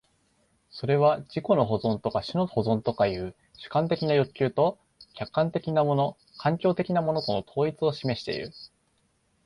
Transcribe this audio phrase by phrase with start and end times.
[0.71, 4.79] それは自己の保存とか種の保存とかという主観的な欲求と
[5.13, 8.51] 客観的なもの環境的なものとの統一を示している。